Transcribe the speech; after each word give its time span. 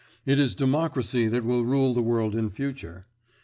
It 0.25 0.39
is 0.39 0.55
Democracy 0.55 1.27
that 1.27 1.43
will 1.45 1.63
rule 1.63 1.93
the 1.93 2.01
world 2.01 2.35
in 2.35 2.49
future. 2.49 3.05